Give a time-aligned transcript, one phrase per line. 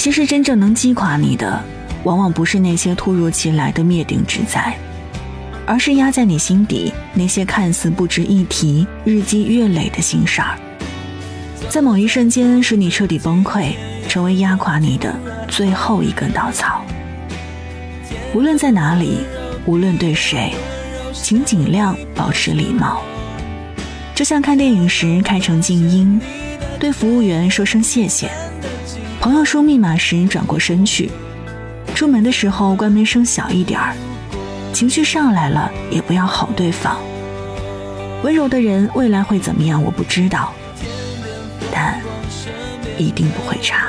[0.00, 1.62] 其实真正能击垮你的，
[2.04, 4.74] 往往不是那些突如其来的灭顶之灾，
[5.66, 10.56] 而是压在你心底那些看似不值一提、日积月累的心事儿，
[11.68, 13.74] 在某一瞬间使你彻底崩溃，
[14.08, 15.14] 成为压垮你的
[15.48, 16.82] 最后一根稻草。
[18.32, 19.18] 无论在哪里，
[19.66, 20.54] 无论对谁，
[21.12, 23.02] 请尽量保持礼貌。
[24.14, 26.18] 就像看电影时开成静音，
[26.78, 28.28] 对服务员说声谢谢；
[29.20, 31.10] 朋友输密码时转过身去；
[31.94, 33.94] 出门的时候关门声小一点儿。
[34.72, 36.96] 情绪上来了也不要吼对方。
[38.22, 40.54] 温柔的人未来会怎么样，我不知道，
[41.70, 42.00] 但
[42.96, 43.88] 一定不会差。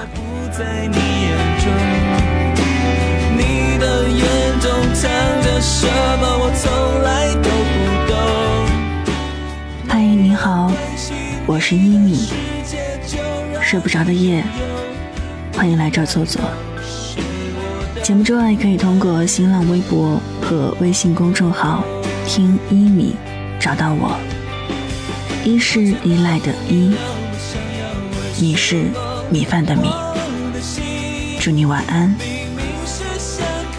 [9.88, 10.70] 嗨，你好，
[11.46, 12.28] 我是依米。
[13.62, 14.44] 睡不着的夜，
[15.54, 16.42] 欢迎来这儿坐坐。
[18.04, 21.84] 节目之外，可以通过新浪微博和微信公众号
[22.26, 23.16] “听一米”
[23.60, 24.18] 找到我。
[25.44, 26.96] 一是依赖的依，
[28.40, 28.86] 米是
[29.30, 29.90] 米饭的米。
[31.40, 32.16] 祝你晚安，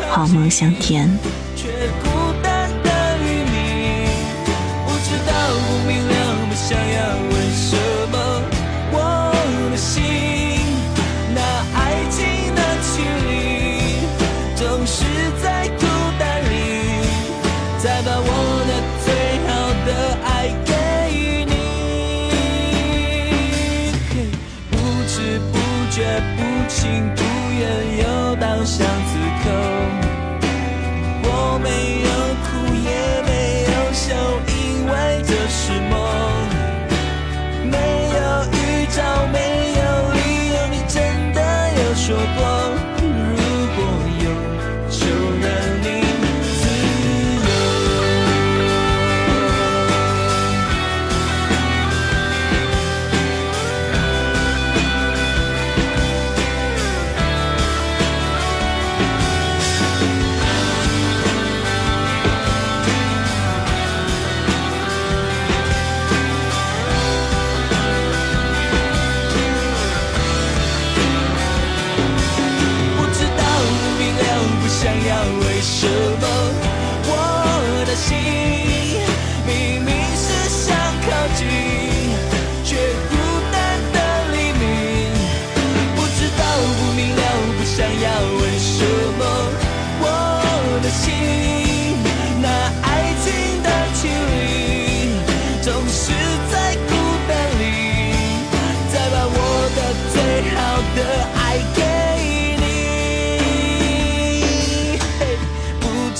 [0.08, 1.08] 好梦香甜。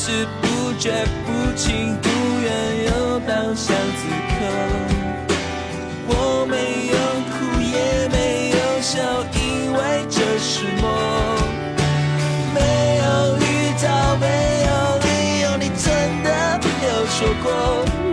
[0.03, 0.91] 不知不觉
[1.25, 2.09] 不情不
[2.43, 4.35] 愿又到巷子口
[6.09, 6.97] 我没有
[7.31, 8.99] 哭也没有笑
[9.33, 10.91] 因为这是梦。
[12.53, 12.59] 没
[12.99, 13.41] 有预
[13.79, 13.87] 兆
[14.17, 14.27] 没
[14.67, 14.71] 有
[15.07, 15.07] 理
[15.43, 15.87] 由你真
[16.25, 18.12] 的有说过。